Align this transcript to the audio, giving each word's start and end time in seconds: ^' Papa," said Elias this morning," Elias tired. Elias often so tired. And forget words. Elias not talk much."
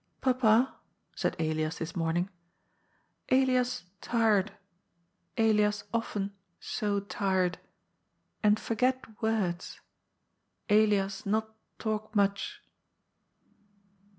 ^' 0.17 0.21
Papa," 0.21 0.77
said 1.15 1.35
Elias 1.39 1.77
this 1.77 1.95
morning," 1.95 2.27
Elias 3.29 3.83
tired. 4.01 4.51
Elias 5.37 5.83
often 5.93 6.33
so 6.59 7.01
tired. 7.01 7.59
And 8.41 8.59
forget 8.59 9.05
words. 9.21 9.79
Elias 10.71 11.27
not 11.27 11.55
talk 11.77 12.15
much." 12.15 12.63